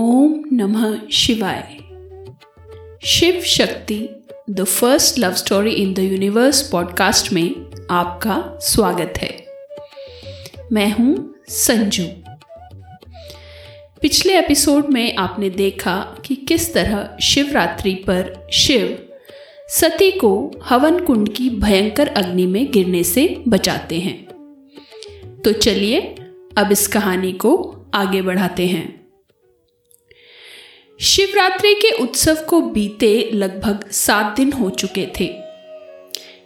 [0.00, 1.78] ओम नमः शिवाय।
[3.04, 4.08] Shiv Shakti
[4.50, 7.50] the first love story in the universe podcast में
[7.90, 9.46] आपका स्वागत है।
[10.72, 12.04] मैं हूँ संजू।
[14.02, 19.08] पिछले एपिसोड में आपने देखा कि किस तरह शिवरात्रि पर शिव
[19.68, 24.24] सती को हवन कुंड की भयंकर अग्नि में गिरने से बचाते हैं।
[25.44, 26.00] तो चलिए
[26.58, 29.07] अब इस कहानी को आगे बढ़ाते हैं।
[31.00, 35.26] शिवरात्रि के उत्सव को बीते लगभग सात दिन हो चुके थे।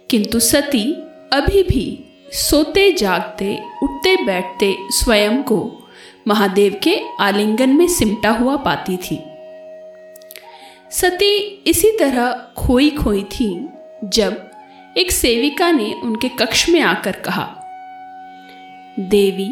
[0.09, 0.93] किंतु सती
[1.33, 5.87] अभी भी सोते, जागते, उठते, बैठते स्वयं को
[6.27, 9.19] महादेव के आलिंगन में सिमटा हुआ पाती थी।
[10.91, 13.69] सती इसी तरह खोई खोई थी
[14.03, 14.51] जब
[14.97, 17.45] एक सेविका ने उनके कक्ष में आकर कहा,
[18.99, 19.49] देवी,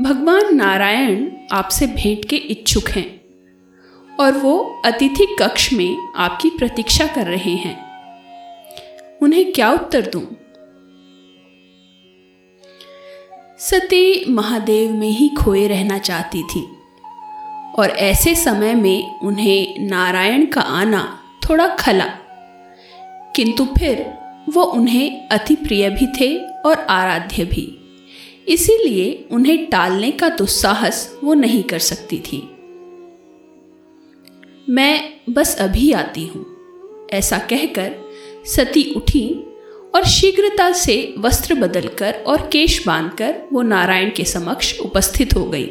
[0.00, 3.25] भगवान नारायण आपसे भेंट के इच्छुक हैं।
[4.20, 7.86] और वो अतिथि कक्ष में आपकी प्रतीक्षा कर रहे हैं।
[9.22, 10.36] उन्हें क्या उत्तर दूँ?
[13.58, 16.64] सती महादेव में ही खोए रहना चाहती थी
[17.78, 22.04] और ऐसे समय में उन्हें नारायण का आना थोड़ा खला।
[23.36, 24.14] किंतु फिर
[24.48, 27.82] वो उन्हें अति प्रिय भी थे और आराध्य भी।
[28.48, 32.55] इसीलिए उन्हें टालने का दुस्साहस वो नहीं कर सकती थी।
[34.70, 36.46] मैं बस अभी आती हूँ।
[37.10, 37.94] ऐसा कहकर
[38.44, 39.46] सती उठी
[39.94, 45.66] और शीघ्रता से वस्त्र बदलकर और केश बांधकर वो नारायण के समक्ष उपस्थित हो गई।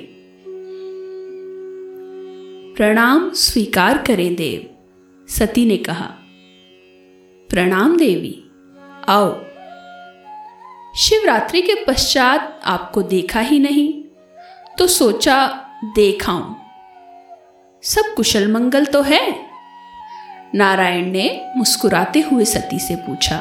[2.76, 4.76] प्रणाम स्वीकार करें देव,
[5.30, 6.10] सती ने कहा।
[7.50, 8.44] प्रणाम देवी,
[9.08, 9.44] आओ।
[10.96, 14.04] शिवरात्रि के पश्चात आपको देखा ही नहीं
[14.78, 16.65] तो सोचा देखाऊं।
[17.86, 19.46] सब कुशल मंगल तो है।
[20.56, 23.38] नारायण ने मुस्कुराते हुए सती से पूछा।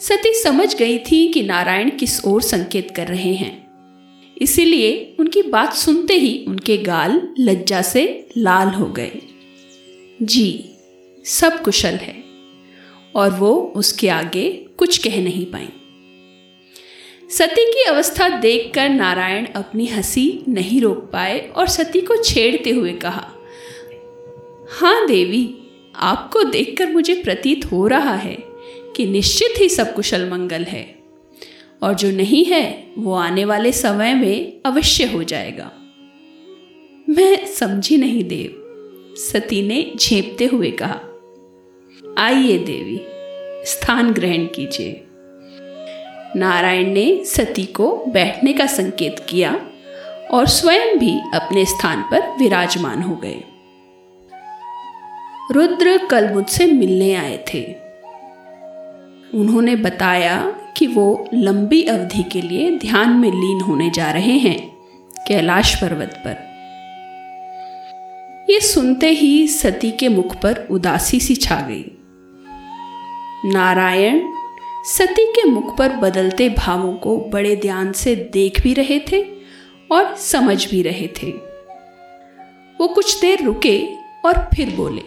[0.00, 3.66] सती समझ गई थी कि नारायण किस ओर संकेत कर रहे हैं।
[4.38, 9.12] इसीलिए उनकी बात सुनते ही उनके गाल लज्जा से लाल हो गए।
[10.22, 10.70] जी,
[11.24, 12.24] सब कुशल है।
[13.14, 15.68] और वो उसके आगे कुछ कह नहीं पाई।
[17.30, 22.92] सती की अवस्था देखकर नारायण अपनी हँसी नहीं रोक पाए और सती को छेड़ते हुए
[22.92, 23.32] कहा
[24.70, 25.56] हाँ देवी,
[25.96, 28.38] आपको देखकर मुझे प्रतीत हो रहा है
[28.96, 30.98] कि निश्चित ही सब कुशल मंगल है
[31.82, 35.72] और जो नहीं है, वो आने वाले समय में अवश्य हो जाएगा।
[37.08, 38.64] मैं समझी नहीं देव,
[39.18, 41.00] सती ने झेपते हुए कहा।
[42.18, 43.00] आइए देवी,
[43.66, 45.05] स्थान ग्रहण कीजिए।
[46.36, 49.60] नारायण ने सती को बैठने का संकेत किया
[50.30, 53.44] और स्वयं भी अपने स्थान पर विराजमान हो गए।
[55.52, 57.62] रुद्र कल मुझसे मिलने आए थे।
[59.34, 64.76] उन्होंने बताया कि वो लंबी अवधि के लिए ध्यान में लीन होने जा रहे हैं,
[65.28, 66.46] कैलाश पर्वत पर।
[68.50, 71.84] ये सुनते ही सती के मुख पर उदासी सी छा गई।
[73.44, 74.32] नारायण
[74.86, 79.24] सती के मुख पर बदलते भावों को बड़े ध्यान से देख भी रहे थे
[79.92, 81.30] और समझ भी रहे थे
[82.80, 83.88] वो कुछ देर रुके
[84.24, 85.02] और फिर बोले,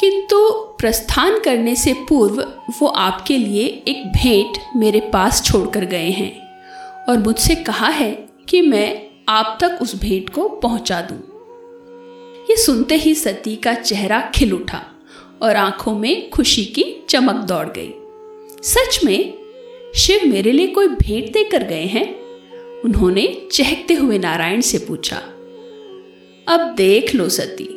[0.00, 6.32] किंतु प्रस्थान करने से पूर्व वो आपके लिए एक भेंट मेरे पास छोड़कर गए हैं
[7.08, 11.18] और मुझसे कहा है कि मैं आप तक उस भेंट को पहुँचा दूँ।
[12.50, 14.84] ये सुनते ही सती का चेहरा खिल उठा
[15.42, 17.94] और आँखों में खुशी की चमक दौड़ गई।
[18.62, 19.34] सच में,
[19.94, 22.14] शिव मेरे लिए कोई भेंट देकर गए हैं?
[22.84, 25.16] उन्होंने चहकते हुए नारायण से पूछा।
[26.48, 27.68] अब देख लो सती,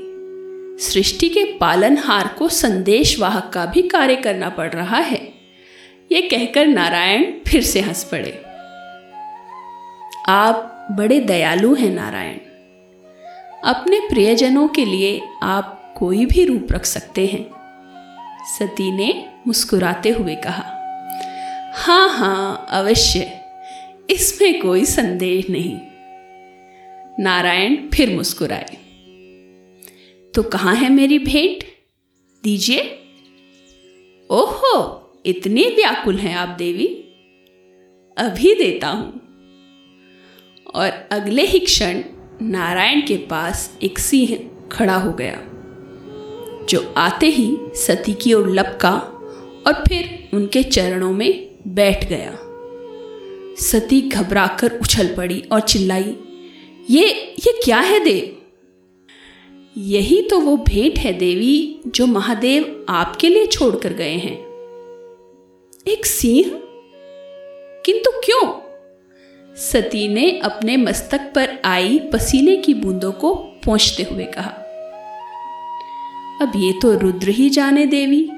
[0.84, 5.34] सृष्टि के पालनहार को संदेशवाहक का भी कार्य करना पड़ रहा है।
[6.12, 8.42] ये कहकर नारायण फिर से हंस पड़े।
[10.30, 12.38] आप बड़े दयालु हैं नारायण।
[13.64, 17.55] अपने प्रियजनों के लिए आप कोई भी रूप रख सकते हैं।
[18.46, 20.72] सती ने मुस्कुराते हुए कहा
[21.76, 23.42] हाँ हाँ अवश्य,
[24.10, 25.80] इसमें कोई संदेह नहीं।
[27.24, 28.78] नारायण फिर मुस्कुराए
[30.36, 31.64] तो कहाँ है मेरी भेंट?
[32.44, 32.80] दीजिए।
[34.32, 36.88] ओहो, इतनी व्याकुल हैं आप, देवी।
[38.18, 39.22] अभी देता हूँ।
[40.76, 42.04] और अगले ही क्षण
[42.42, 45.55] नारायण के पास एक सिंह खड़ा हो गया।
[46.70, 48.94] जो आते ही सती की ओर लपका
[49.68, 52.38] और फिर उनके चरणों में बैठ गया।
[53.60, 56.16] सती घबराकर उछल पड़ी और चिल्लाई,
[56.90, 57.10] ये
[57.40, 58.32] ये क्या है देव?
[59.78, 64.38] यही तो वो भेंट है देवी, जो महादेव आपके लिए छोड़कर गए हैं।
[65.88, 66.62] एक सिंह?
[67.86, 68.54] किंतु क्यों?
[69.56, 74.62] सती ने अपने मस्तक पर आई पसीने की बूंदों को पहुँचते हुए कहा।
[76.42, 78.32] अब ये तो रुद्र ही जाने देवी।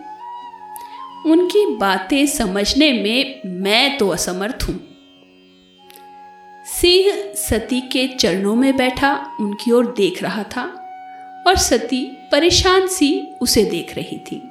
[1.26, 4.80] उनकी बातें समझने में मैं तो असमर्थ हूँ।
[6.66, 10.64] सिंह सती के चरणों में बैठा, उनकी ओर देख रहा था
[11.48, 14.42] और सती परेशान सी उसे देख रही थी।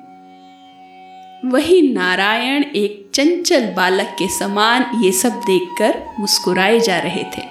[1.44, 7.42] वही नारायण एक चंचल बालक के समान ये सब देखकर मुस्कुराए जा रहे थे।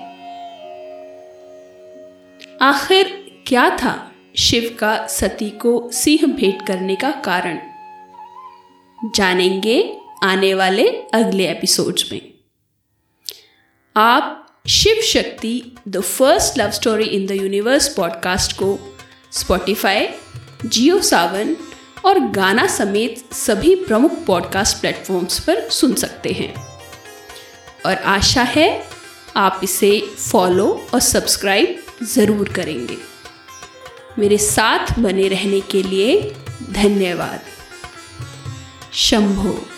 [2.61, 4.11] आखिर क्या था?
[4.37, 7.59] शिव का सती को सिंह भेंट करने का कारण।
[9.15, 12.21] जानेंगे आने वाले अगले एपिसोड्स में।
[13.95, 18.77] आप Shiv Shakti the first love story in the universe podcast को
[19.31, 20.07] स्पॉटिफाई
[20.65, 21.55] जियो सावन
[22.05, 26.53] और गाना समेत सभी प्रमुख पॉडकास्ट प्लेटफॉर्म्स पर सुन सकते हैं।
[27.85, 28.69] और आशा है
[29.35, 29.99] आप इसे
[30.31, 33.14] फॉलो और सब्सक्राइब ज़रूर करेंगे।
[34.19, 36.35] मेरे साथ बने रहने के लिए
[36.71, 37.41] धन्यवाद।
[38.93, 39.74] शंभो।